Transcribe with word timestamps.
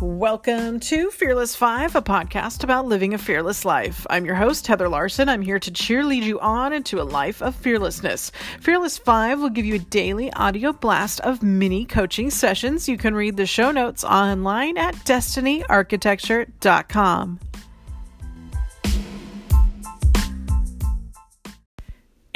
Welcome 0.00 0.80
to 0.80 1.10
Fearless 1.10 1.54
Five, 1.56 1.96
a 1.96 2.02
podcast 2.02 2.62
about 2.62 2.84
living 2.84 3.14
a 3.14 3.18
fearless 3.18 3.64
life. 3.64 4.06
I'm 4.10 4.26
your 4.26 4.34
host, 4.34 4.66
Heather 4.66 4.90
Larson. 4.90 5.30
I'm 5.30 5.40
here 5.40 5.58
to 5.58 5.70
cheerlead 5.70 6.22
you 6.22 6.38
on 6.40 6.74
into 6.74 7.00
a 7.00 7.02
life 7.02 7.40
of 7.40 7.54
fearlessness. 7.54 8.30
Fearless 8.60 8.98
Five 8.98 9.40
will 9.40 9.48
give 9.48 9.64
you 9.64 9.76
a 9.76 9.78
daily 9.78 10.30
audio 10.34 10.74
blast 10.74 11.20
of 11.20 11.42
mini 11.42 11.86
coaching 11.86 12.28
sessions. 12.28 12.90
You 12.90 12.98
can 12.98 13.14
read 13.14 13.38
the 13.38 13.46
show 13.46 13.70
notes 13.70 14.04
online 14.04 14.76
at 14.76 14.96
destinyarchitecture.com. 14.96 17.40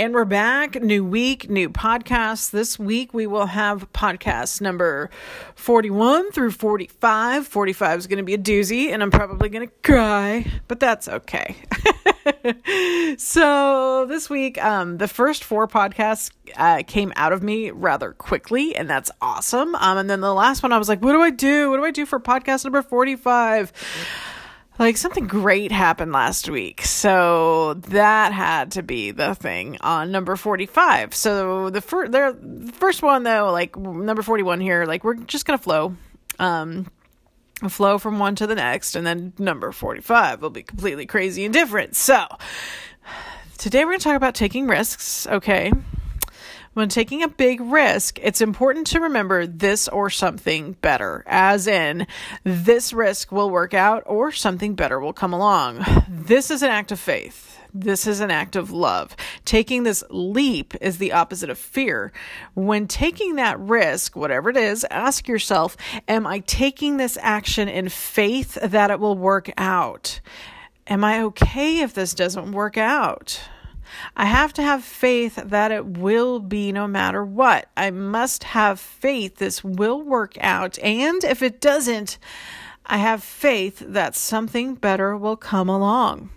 And 0.00 0.14
we're 0.14 0.24
back. 0.24 0.80
New 0.80 1.04
week, 1.04 1.50
new 1.50 1.68
podcast. 1.68 2.52
This 2.52 2.78
week 2.78 3.12
we 3.12 3.26
will 3.26 3.44
have 3.44 3.92
podcast 3.92 4.62
number 4.62 5.10
41 5.56 6.32
through 6.32 6.52
45. 6.52 7.46
45 7.46 7.98
is 7.98 8.06
going 8.06 8.16
to 8.16 8.22
be 8.22 8.32
a 8.32 8.38
doozy, 8.38 8.88
and 8.88 9.02
I'm 9.02 9.10
probably 9.10 9.50
going 9.50 9.68
to 9.68 9.74
cry, 9.82 10.50
but 10.68 10.80
that's 10.80 11.06
okay. 11.06 11.54
so 13.18 14.06
this 14.08 14.30
week, 14.30 14.56
um, 14.64 14.96
the 14.96 15.06
first 15.06 15.44
four 15.44 15.68
podcasts 15.68 16.30
uh, 16.56 16.82
came 16.86 17.12
out 17.14 17.34
of 17.34 17.42
me 17.42 17.70
rather 17.70 18.12
quickly, 18.12 18.74
and 18.74 18.88
that's 18.88 19.10
awesome. 19.20 19.74
Um, 19.74 19.98
and 19.98 20.08
then 20.08 20.22
the 20.22 20.32
last 20.32 20.62
one, 20.62 20.72
I 20.72 20.78
was 20.78 20.88
like, 20.88 21.02
what 21.02 21.12
do 21.12 21.20
I 21.20 21.28
do? 21.28 21.68
What 21.68 21.76
do 21.76 21.84
I 21.84 21.90
do 21.90 22.06
for 22.06 22.18
podcast 22.18 22.64
number 22.64 22.80
45? 22.80 23.70
Like 24.80 24.96
something 24.96 25.26
great 25.26 25.70
happened 25.70 26.10
last 26.10 26.48
week. 26.48 26.82
So 26.82 27.74
that 27.74 28.32
had 28.32 28.72
to 28.72 28.82
be 28.82 29.10
the 29.10 29.34
thing 29.34 29.76
on 29.82 30.10
number 30.10 30.36
45. 30.36 31.14
So 31.14 31.68
the 31.68 31.82
first 31.82 32.12
the 32.12 32.72
first 32.74 33.02
one 33.02 33.22
though, 33.22 33.52
like 33.52 33.76
number 33.76 34.22
41 34.22 34.60
here, 34.60 34.86
like 34.86 35.04
we're 35.04 35.14
just 35.14 35.44
going 35.44 35.58
to 35.58 35.62
flow. 35.62 35.94
Um 36.38 36.90
flow 37.68 37.98
from 37.98 38.18
one 38.18 38.34
to 38.34 38.46
the 38.46 38.54
next 38.54 38.96
and 38.96 39.06
then 39.06 39.34
number 39.38 39.70
45 39.70 40.40
will 40.40 40.48
be 40.48 40.62
completely 40.62 41.04
crazy 41.04 41.44
and 41.44 41.52
different. 41.52 41.94
So 41.94 42.24
today 43.58 43.84
we're 43.84 43.90
going 43.90 43.98
to 43.98 44.04
talk 44.04 44.16
about 44.16 44.34
taking 44.34 44.66
risks, 44.66 45.26
okay? 45.26 45.70
When 46.72 46.88
taking 46.88 47.24
a 47.24 47.28
big 47.28 47.60
risk, 47.60 48.20
it's 48.22 48.40
important 48.40 48.86
to 48.88 49.00
remember 49.00 49.44
this 49.44 49.88
or 49.88 50.08
something 50.08 50.76
better, 50.80 51.24
as 51.26 51.66
in, 51.66 52.06
this 52.44 52.92
risk 52.92 53.32
will 53.32 53.50
work 53.50 53.74
out 53.74 54.04
or 54.06 54.30
something 54.30 54.76
better 54.76 55.00
will 55.00 55.12
come 55.12 55.32
along. 55.32 55.84
This 56.08 56.48
is 56.48 56.62
an 56.62 56.70
act 56.70 56.92
of 56.92 57.00
faith. 57.00 57.58
This 57.74 58.06
is 58.06 58.20
an 58.20 58.30
act 58.30 58.54
of 58.54 58.70
love. 58.70 59.16
Taking 59.44 59.82
this 59.82 60.04
leap 60.10 60.74
is 60.80 60.98
the 60.98 61.12
opposite 61.12 61.50
of 61.50 61.58
fear. 61.58 62.12
When 62.54 62.86
taking 62.86 63.34
that 63.34 63.58
risk, 63.58 64.14
whatever 64.14 64.50
it 64.50 64.56
is, 64.56 64.86
ask 64.92 65.26
yourself 65.26 65.76
Am 66.06 66.24
I 66.24 66.38
taking 66.40 66.96
this 66.96 67.18
action 67.20 67.68
in 67.68 67.88
faith 67.88 68.58
that 68.62 68.92
it 68.92 69.00
will 69.00 69.18
work 69.18 69.50
out? 69.56 70.20
Am 70.86 71.02
I 71.02 71.22
okay 71.22 71.80
if 71.80 71.94
this 71.94 72.14
doesn't 72.14 72.52
work 72.52 72.76
out? 72.76 73.40
I 74.16 74.26
have 74.26 74.52
to 74.54 74.62
have 74.62 74.84
faith 74.84 75.36
that 75.36 75.72
it 75.72 75.86
will 75.86 76.40
be 76.40 76.72
no 76.72 76.86
matter 76.86 77.24
what. 77.24 77.68
I 77.76 77.90
must 77.90 78.44
have 78.44 78.80
faith 78.80 79.36
this 79.36 79.64
will 79.64 80.02
work 80.02 80.36
out. 80.40 80.78
And 80.80 81.22
if 81.24 81.42
it 81.42 81.60
doesn't, 81.60 82.18
I 82.86 82.98
have 82.98 83.22
faith 83.22 83.82
that 83.86 84.16
something 84.16 84.74
better 84.74 85.16
will 85.16 85.36
come 85.36 85.68
along. 85.68 86.30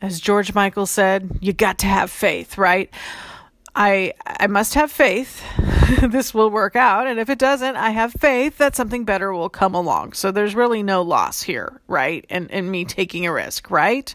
As 0.00 0.20
George 0.20 0.54
Michael 0.54 0.86
said, 0.86 1.38
you 1.40 1.52
got 1.52 1.78
to 1.78 1.86
have 1.86 2.10
faith, 2.10 2.58
right? 2.58 2.90
I 3.76 4.14
I 4.24 4.46
must 4.46 4.74
have 4.74 4.90
faith 4.90 5.42
this 6.02 6.32
will 6.32 6.50
work 6.50 6.76
out 6.76 7.06
and 7.06 7.20
if 7.20 7.28
it 7.28 7.38
doesn't 7.38 7.76
I 7.76 7.90
have 7.90 8.12
faith 8.14 8.56
that 8.56 8.74
something 8.74 9.04
better 9.04 9.32
will 9.34 9.50
come 9.50 9.74
along. 9.74 10.14
So 10.14 10.32
there's 10.32 10.54
really 10.54 10.82
no 10.82 11.02
loss 11.02 11.42
here, 11.42 11.80
right? 11.86 12.24
And 12.30 12.50
in 12.50 12.70
me 12.70 12.86
taking 12.86 13.26
a 13.26 13.32
risk, 13.32 13.70
right? 13.70 14.14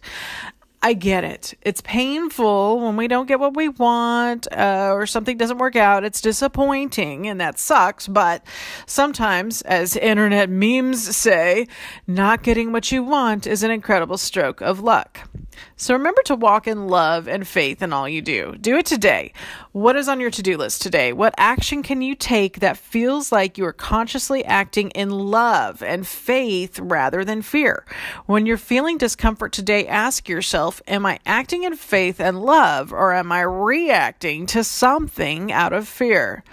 I 0.84 0.94
get 0.94 1.24
it. 1.24 1.54
It's 1.62 1.82
painful 1.82 2.80
when 2.80 2.96
we 2.96 3.08
don't 3.08 3.28
get 3.28 3.40
what 3.40 3.56
we 3.56 3.70
want 3.70 4.48
uh, 4.52 4.90
or 4.92 5.06
something 5.06 5.38
doesn't 5.38 5.60
work 5.60 5.76
out. 5.76 6.04
It's 6.04 6.22
disappointing 6.22 7.28
and 7.28 7.40
that 7.40 7.60
sucks. 7.60 8.08
But 8.08 8.44
sometimes, 8.88 9.62
as 9.62 9.96
internet 9.96 10.50
memes 10.50 11.16
say, 11.16 11.68
not 12.08 12.42
getting 12.42 12.72
what 12.72 12.92
you 12.92 13.04
want 13.04 13.46
is 13.46 13.62
an 13.62 13.70
incredible 13.70 14.18
stroke 14.18 14.60
of 14.62 14.80
luck. 14.80 15.30
So 15.76 15.94
remember 15.94 16.22
to 16.26 16.36
walk 16.36 16.68
in 16.68 16.88
love 16.88 17.28
and 17.28 17.48
faith 17.48 17.82
in 17.82 17.92
all 17.92 18.08
you 18.08 18.22
do. 18.22 18.56
Do 18.60 18.78
it 18.78 18.86
today. 18.86 19.34
What 19.72 19.96
is 19.96 20.08
on 20.08 20.20
your 20.20 20.30
to 20.32 20.44
do 20.44 20.58
list 20.58 20.82
today? 20.82 21.12
What 21.12 21.34
action 21.38 21.82
can 21.82 22.02
you 22.02 22.14
take 22.14 22.60
that 22.60 22.78
feels 22.78 23.32
like 23.32 23.58
you 23.58 23.66
are 23.66 23.74
consciously 23.74 24.46
acting 24.46 24.92
in 24.92 25.10
love 25.10 25.82
and 25.82 26.06
faith 26.06 26.80
rather 26.80 27.26
than 27.26 27.42
fear? 27.42 27.86
When 28.26 28.46
you're 28.46 28.58
feeling 28.58 28.98
discomfort 28.98 29.54
today, 29.54 29.88
ask 29.88 30.30
yourself 30.30 30.71
Am 30.88 31.06
I 31.06 31.20
acting 31.26 31.64
in 31.64 31.76
faith 31.76 32.22
and 32.22 32.42
love, 32.42 32.94
or 32.94 33.14
am 33.14 33.32
I 33.32 33.42
reacting 33.42 34.46
to 34.48 34.64
something 34.64 35.52
out 35.52 35.74
of 35.74 35.88
fear? 35.88 36.44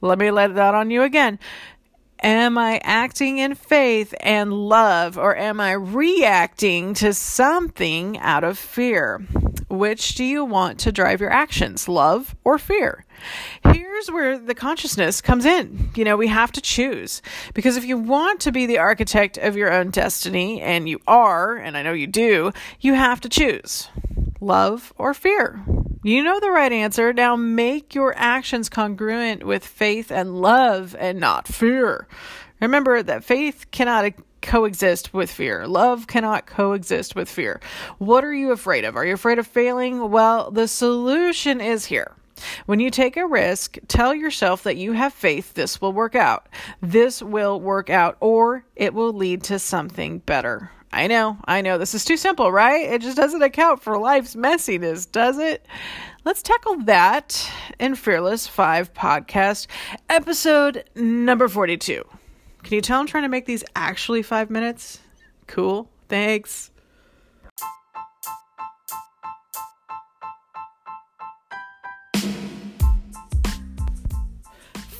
Let 0.00 0.18
me 0.18 0.30
let 0.30 0.54
that 0.54 0.74
on 0.74 0.90
you 0.90 1.02
again. 1.02 1.38
Am 2.20 2.58
I 2.58 2.80
acting 2.82 3.38
in 3.38 3.54
faith 3.54 4.14
and 4.20 4.52
love, 4.52 5.18
or 5.18 5.36
am 5.36 5.60
I 5.60 5.72
reacting 5.72 6.94
to 6.94 7.12
something 7.12 8.18
out 8.18 8.42
of 8.42 8.58
fear? 8.58 9.20
Which 9.68 10.14
do 10.14 10.24
you 10.24 10.44
want 10.44 10.78
to 10.80 10.92
drive 10.92 11.20
your 11.20 11.30
actions, 11.30 11.88
love 11.88 12.34
or 12.44 12.58
fear? 12.58 13.04
Here's 13.72 14.10
where 14.10 14.38
the 14.38 14.54
consciousness 14.54 15.20
comes 15.20 15.44
in. 15.44 15.90
You 15.94 16.04
know, 16.04 16.16
we 16.16 16.28
have 16.28 16.52
to 16.52 16.60
choose. 16.60 17.20
Because 17.52 17.76
if 17.76 17.84
you 17.84 17.98
want 17.98 18.40
to 18.40 18.52
be 18.52 18.64
the 18.64 18.78
architect 18.78 19.36
of 19.36 19.56
your 19.56 19.72
own 19.72 19.90
destiny, 19.90 20.62
and 20.62 20.88
you 20.88 21.00
are, 21.06 21.56
and 21.56 21.76
I 21.76 21.82
know 21.82 21.92
you 21.92 22.06
do, 22.06 22.52
you 22.80 22.94
have 22.94 23.20
to 23.20 23.28
choose 23.28 23.88
love 24.40 24.92
or 24.96 25.12
fear. 25.12 25.60
You 26.04 26.22
know 26.22 26.38
the 26.40 26.50
right 26.50 26.72
answer. 26.72 27.12
Now 27.12 27.36
make 27.36 27.94
your 27.94 28.14
actions 28.16 28.68
congruent 28.68 29.44
with 29.44 29.66
faith 29.66 30.10
and 30.10 30.40
love 30.40 30.94
and 30.98 31.18
not 31.18 31.48
fear. 31.48 32.06
Remember 32.60 33.02
that 33.02 33.24
faith 33.24 33.66
cannot 33.70 34.12
coexist 34.48 35.12
with 35.12 35.30
fear. 35.30 35.66
Love 35.66 36.06
cannot 36.06 36.46
coexist 36.46 37.14
with 37.14 37.28
fear. 37.28 37.60
What 37.98 38.24
are 38.24 38.32
you 38.32 38.50
afraid 38.50 38.86
of? 38.86 38.96
Are 38.96 39.04
you 39.04 39.12
afraid 39.12 39.38
of 39.38 39.46
failing? 39.46 40.10
Well, 40.10 40.50
the 40.50 40.66
solution 40.66 41.60
is 41.60 41.84
here. 41.84 42.14
When 42.64 42.80
you 42.80 42.90
take 42.90 43.18
a 43.18 43.26
risk, 43.26 43.76
tell 43.88 44.14
yourself 44.14 44.62
that 44.62 44.78
you 44.78 44.92
have 44.92 45.12
faith 45.12 45.52
this 45.52 45.82
will 45.82 45.92
work 45.92 46.14
out. 46.14 46.48
This 46.80 47.22
will 47.22 47.60
work 47.60 47.90
out, 47.90 48.16
or 48.20 48.64
it 48.74 48.94
will 48.94 49.12
lead 49.12 49.42
to 49.44 49.58
something 49.58 50.20
better. 50.20 50.70
I 50.90 51.08
know, 51.08 51.36
I 51.44 51.60
know. 51.60 51.76
This 51.76 51.92
is 51.92 52.06
too 52.06 52.16
simple, 52.16 52.50
right? 52.50 52.88
It 52.88 53.02
just 53.02 53.18
doesn't 53.18 53.42
account 53.42 53.82
for 53.82 53.98
life's 53.98 54.34
messiness, 54.34 55.10
does 55.12 55.38
it? 55.38 55.66
Let's 56.24 56.42
tackle 56.42 56.76
that 56.84 57.52
in 57.78 57.96
Fearless 57.96 58.46
5 58.46 58.94
podcast, 58.94 59.66
episode 60.08 60.84
number 60.94 61.48
42. 61.48 62.02
Can 62.68 62.74
you 62.74 62.82
tell 62.82 63.00
I'm 63.00 63.06
trying 63.06 63.22
to 63.22 63.30
make 63.30 63.46
these 63.46 63.64
actually 63.74 64.20
five 64.20 64.50
minutes? 64.50 65.00
Cool. 65.46 65.88
Thanks. 66.10 66.70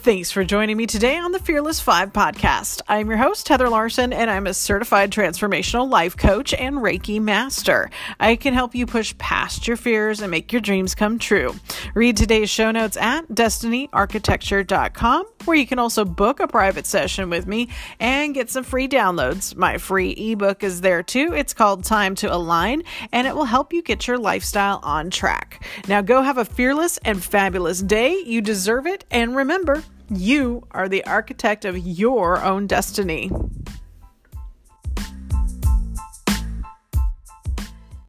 Thanks 0.09 0.33
for 0.33 0.43
joining 0.43 0.79
me 0.79 0.87
today 0.87 1.19
on 1.19 1.33
the 1.33 1.39
Fearless 1.39 1.81
5 1.81 2.15
podcast. 2.15 2.81
I'm 2.89 3.11
your 3.11 3.19
host, 3.19 3.47
Heather 3.47 3.69
Larson, 3.69 4.15
and 4.15 4.31
I'm 4.31 4.47
a 4.47 4.55
certified 4.55 5.11
transformational 5.11 5.87
life 5.87 6.17
coach 6.17 6.55
and 6.55 6.77
Reiki 6.77 7.21
master. 7.21 7.91
I 8.19 8.37
can 8.37 8.55
help 8.55 8.75
you 8.75 8.87
push 8.87 9.15
past 9.19 9.69
your 9.69 9.77
fears 9.77 10.23
and 10.23 10.31
make 10.31 10.51
your 10.51 10.63
dreams 10.63 10.95
come 10.95 11.19
true. 11.19 11.55
Read 11.93 12.17
today's 12.17 12.49
show 12.49 12.71
notes 12.71 12.97
at 12.97 13.29
destinyarchitecture.com, 13.29 15.27
where 15.45 15.57
you 15.59 15.67
can 15.67 15.79
also 15.79 16.07
book 16.07 16.41
a 16.41 16.49
private 16.49 16.87
session 16.87 17.29
with 17.29 17.47
me 17.47 17.69
and 18.01 18.33
get 18.33 18.49
some 18.49 18.65
free 18.65 18.89
downloads. 18.89 19.55
My 19.57 19.77
free 19.77 20.13
ebook 20.13 20.65
is 20.65 20.81
there 20.81 21.03
too. 21.03 21.35
It's 21.35 21.53
called 21.53 21.85
Time 21.85 22.15
to 22.15 22.35
Align, 22.35 22.83
and 23.13 23.27
it 23.27 23.37
will 23.37 23.45
help 23.45 23.75
you 23.75 23.83
get 23.83 24.09
your 24.09 24.17
lifestyle 24.17 24.81
on 24.83 25.11
track. 25.11 25.63
Now 25.87 26.01
go 26.01 26.23
have 26.23 26.39
a 26.39 26.47
fearless 26.47 26.97
and 27.05 27.23
fabulous 27.23 27.83
day. 27.83 28.23
You 28.25 28.41
deserve 28.41 28.87
it, 28.87 29.05
and 29.11 29.37
remember, 29.37 29.83
you 30.11 30.67
are 30.71 30.89
the 30.89 31.05
architect 31.05 31.65
of 31.65 31.79
your 31.79 32.43
own 32.43 32.67
destiny. 32.67 33.31